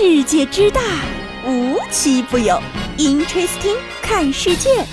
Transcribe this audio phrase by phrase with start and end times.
[0.00, 0.80] 世界之大，
[1.44, 2.56] 无奇不有。
[2.98, 4.84] Interesting，看世界。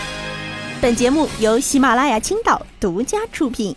[0.81, 3.75] 本节目由喜马拉雅青岛独家出品。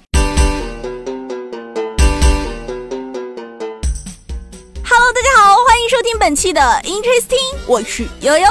[4.82, 8.46] Hello，大家好，欢迎收听本期的 Interesting，我是悠悠。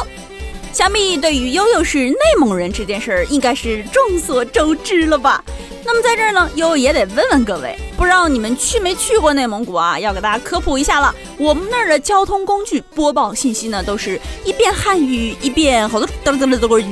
[0.71, 5.43] 想必对于悠悠是内蒙人这件事儿，应该是众所周知了吧？
[5.83, 9.99] 那么在这儿呢，悠悠也得问问各位，不知道你们去没去过内蒙古啊？
[9.99, 11.13] 要给大家科普一下了。
[11.37, 16.85] 我们那儿的交通工具播报信息呢，都是一遍汉语，一遍好多噔噔噔噔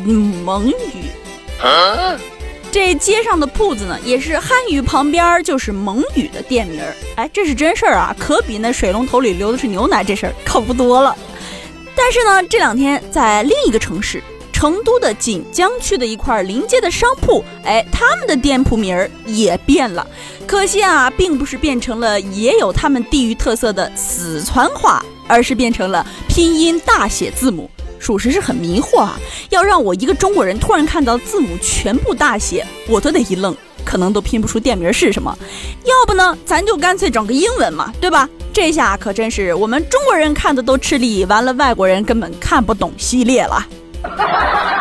[0.44, 0.73] 蒙语。
[2.72, 6.94] 这街上的铺子呢，也是汉语旁边就是蒙语的店名儿。
[7.16, 11.16] 哎，这是真事儿啊，可比那水龙头里流的是牛奶这事儿靠谱多了。
[11.96, 14.22] 但是呢，这两天在另一个城市
[14.66, 20.08] 成都的锦江区的一块临街的商铺，哎，他们的店铺名儿也变了。
[20.48, 27.70] 可惜啊，并不是变成了也有他们地域特色的四川话，而是变成了拼音大写字母。
[28.00, 29.20] 属实是很迷惑啊！
[29.52, 33.55] 要让我一个中国人突然看到字母全部大写，我都得一愣，
[33.86, 35.38] 可能都拼不出店名是什么。
[35.84, 38.27] 要不呢，咱就干脆整个英文嘛，对吧？
[38.52, 43.63] 这下可真是我们中国人看的都吃力，完了外国人根本看不懂系列了。
[44.10, 44.74] 哈哈哈哈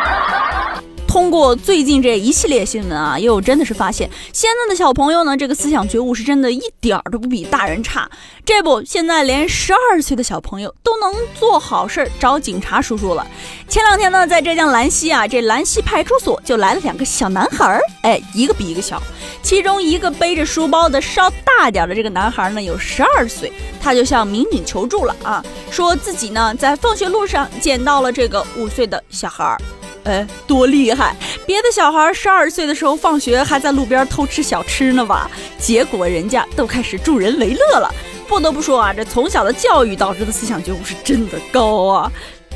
[1.24, 8.06] 通过最近这一系列新闻啊，又真的是发现，现在的小朋友呢，这个思想觉悟是真的一点儿都不比大人差。
[8.44, 13.26] 这不，现在连十二岁的小朋友都能做好事儿找警察叔叔了。
[13.66, 19.02] 前两天呢，在浙江兰溪啊，这兰溪派出所就来了两个小男孩儿，哎，一个比一个小。
[19.42, 29.58] 其中一个背着书包的稍大点的这个男孩呢，有十二岁，他就向民警求助了啊，说自己呢在放学路上捡到了这个五岁的小孩儿。
[30.04, 31.16] 哎，多厉害！
[31.46, 35.30] 别的小孩十二岁的时候放学还在路边偷吃小吃呢吧？
[35.58, 37.92] 结果人家都开始助人为乐了。
[38.28, 42.12] 不得不说啊，这从小的教育导致的思想觉悟是真的高啊。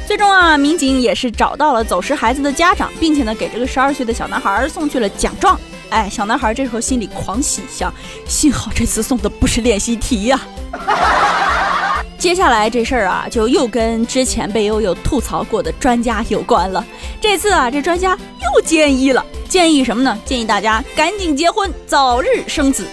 [0.07, 5.59] 最终啊，民警也是找到了走失孩子的家长，并且呢，给这个十二岁的小男孩送去了奖状。
[5.91, 7.93] 哎，小男孩这时候心里狂喜一下，
[8.27, 10.41] 幸好这次送的不是练习题呀。
[12.19, 16.85] 接下来这事儿啊，就又跟之前被悠悠吐槽过的专家有关了。
[17.21, 20.19] 这次啊，这专家又建议了，建议什么呢？
[20.25, 22.85] 建议大家赶紧结婚，早日生子。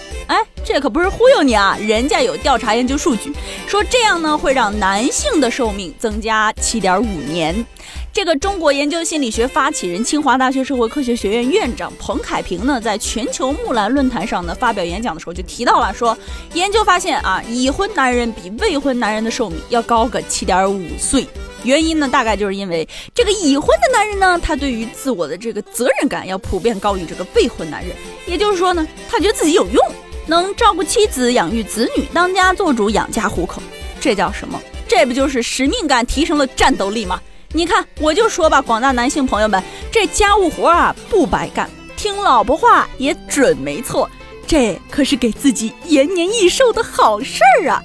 [0.66, 3.32] 这可不是忽悠你啊，人家有调查研究数据，
[3.68, 7.64] 说这样呢会让男性的寿命增加七点五年。
[8.12, 16.18] 这个中国研究心理学发起人、清华大学社会科学学院院长彭凯平呢，在全球木兰论坛上呢发表演讲的时候就提到了，说
[16.54, 21.24] 研究发现啊，已婚男人比未婚男人的寿命要高个七点五岁。
[21.62, 27.94] 原因呢，大概就是因为这个已婚的男人呢，他对于自我的这个责任感要普遍高于这个未婚男人。
[28.26, 29.84] 也就是说呢，他觉得自己有用，
[30.26, 33.62] 能照顾妻子、养育子女、当家做主、养家糊口。
[34.00, 34.60] 这叫什么？
[34.88, 37.20] 这不就是使命感提升了战斗力吗？
[37.52, 44.08] 你看，我就说吧，广大男性朋友们，这家务活啊不白干，听老婆话也准没错，
[44.46, 47.82] 这可是给自己延年益寿的好事儿啊。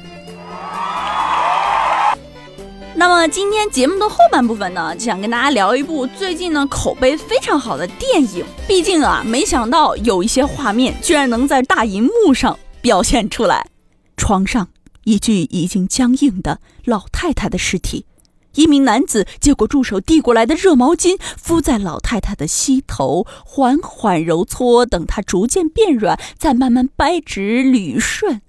[3.01, 8.45] 那么今天节目的后半部分呢，就想跟大家聊一部最近呢口碑非常好的电影。
[8.67, 13.65] 毕竟啊，没想到有一些画面居然能在大银幕上表现出来。
[14.17, 14.67] 床上
[15.05, 18.05] 一具已经僵硬的老太太的尸体。
[18.53, 28.41] 一名男子接过助手递过来的热毛巾，敷在老太太的膝头，缓缓揉搓，等她逐渐变软，再慢慢掰直捋顺。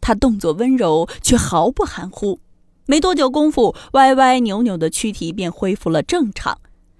[0.00, 2.40] 他动作温柔，却毫不含糊。
[2.90, 6.58] 没多久功夫，歪歪扭扭的躯体便恢复了正常，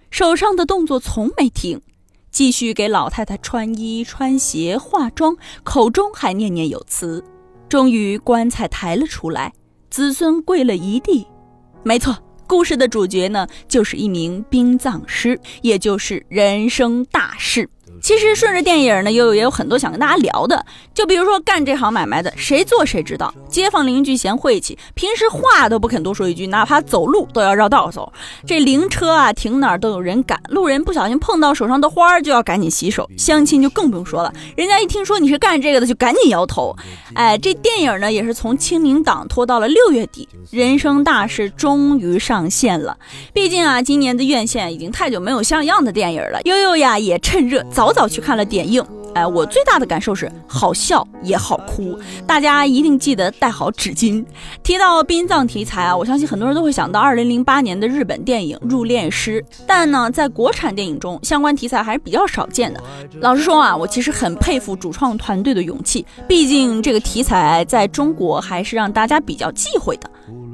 [0.09, 1.81] 手上的动作从没停，
[2.31, 7.25] 继续给老太太穿衣、穿鞋、化妆，口中还念念有词。
[7.69, 9.53] 终于，棺材抬了出来，
[9.91, 11.27] 子孙跪了一地。
[11.83, 17.69] 没错，故事的主角呢，就是一名殡葬师，也就是人生大事。
[18.03, 20.65] 其实顺着电影呢，悠悠也有很多想跟大家聊的。
[20.95, 23.33] 就比如说干这行买卖的，谁做谁知道。
[23.49, 28.13] 街坊邻居嫌晦气，平时话都不肯多说一句，哪怕走路都要绕道走。
[28.47, 33.09] 这灵车啊，停哪儿都有人赶，路人不小心碰到手上的花，就要赶紧洗手。
[33.17, 36.75] 相亲就更不用说了，人家一听说你是干这个的，就赶紧摇头。
[37.15, 42.97] 哎，这电影呢，也是从清明档拖到了六月底，人生大事终于上线了。
[43.33, 46.41] 毕竟啊，今年的院线已经太久没有像样的电影了。
[46.45, 48.01] 悠悠呀，也趁热早。
[48.01, 48.83] 早去看了点映，
[49.15, 54.25] 哎，我最大的感受是好笑也好哭，大家一定记得带好纸巾。
[54.63, 62.83] 提到殡葬题材啊，我相信很多人都会想到二零零八年的日本电影《入殓师》，但呢，在国产电影中，相关题材还是比较少见的。
[63.21, 70.11] 老实说啊，我其实很佩服主创团队的勇气，毕竟这个题材在中国还是让大家比较忌讳的。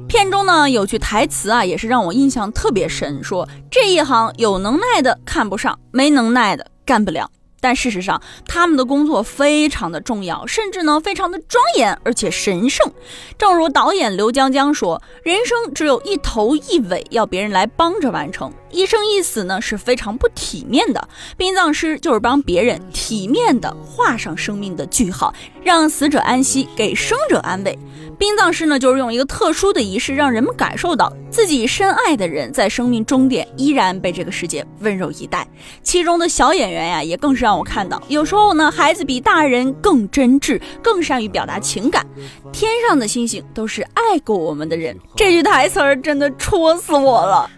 [0.09, 7.29] 片中呢有句台词啊，也是让我印象特别深，说这一行有能耐的看不上，没能耐的干不了。
[7.59, 12.93] 但事实上，他们的工作非常的重要，甚至呢非常的庄严而且神圣。
[13.37, 18.53] 正如导演刘江江说：“人生只有一头一尾，要别人来帮着完成。
[18.69, 21.09] 一生一死呢是非常不体面的。
[21.35, 25.33] 殡葬师就是帮别人体面的画上生命的句号，
[25.63, 27.79] 让死者安息，给生者安慰。
[28.19, 35.47] 殡葬师呢就是用一个特殊的仪式，让人们感受到自己深爱的人在生命终点依然被这个世界温柔以待。
[35.81, 42.05] 其中的小演员呀，也更是。”让我看到，有时候呢，孩子比大人更真挚，更善于表达情感。
[42.51, 47.49] 天上的星星都是爱过我们的人，这句台词儿真的戳死我了。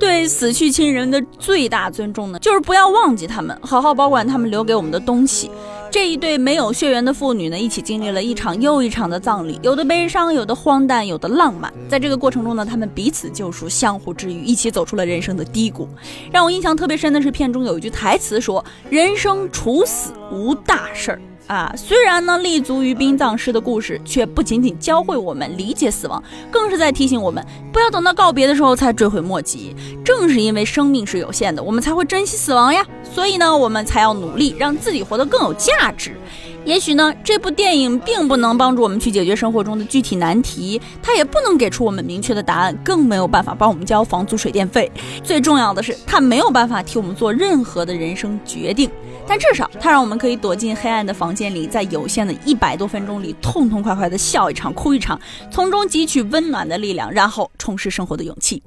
[0.00, 5.50] 对死去亲人的最大尊重呢，就是不要忘记他们，好好保管他们留给我们的东西。
[5.90, 11.70] 这一对没有血缘的父女呢，一起经历了一场又一场的葬礼，有的悲伤，有的荒诞，有的浪漫。
[11.90, 15.86] 在这个过程中呢，他们彼此救赎，相互治愈，一起走出了人生的低谷。
[16.32, 29.74] 让我印象特别深的是，片中有一句台词说：“人生处死无大事儿。”啊，虽然呢，立足于殡葬师的故事，却不仅仅教会我们理解死亡，更是在提醒我们不要等到告别的时候才追悔莫及。
[30.04, 32.84] 正是因为生命是有限的，我们才会珍惜死亡呀。
[33.04, 36.16] 所以呢，我们才要努力让自己活得更有价值。
[36.64, 44.90] 也许呢，这部电影并不能帮助我们去解决生活中的具体难题，它也不能给出我们明确的答案，更没有办法帮我们交房租、水电费。
[45.22, 48.90] 最重要的是，它没有办法替我们做任何的人生决定。
[49.28, 55.20] 但至少，它让我们可以躲进黑暗的房间里，在有限的一百多分钟里，痛痛快快的笑一场、哭一场，
[55.50, 58.62] 从中汲取温暖的力量，然后重拾生活的勇气。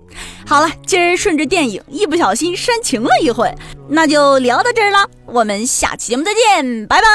[0.46, 3.54] 好了，今儿顺着电影一不小心煽情了一回，
[3.88, 5.10] 那就聊到这儿了。
[5.26, 7.06] 我们下期节目再见，拜拜。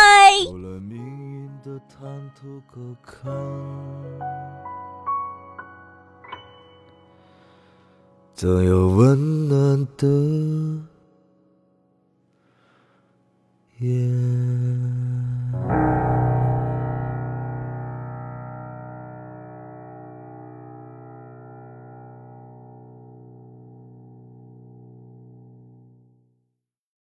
[8.43, 10.94] 有温暖的
[13.80, 14.23] Yeah.